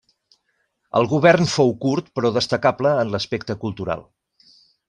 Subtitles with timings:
[0.99, 4.07] El govern fou curt però destacable en l'aspecte cultural.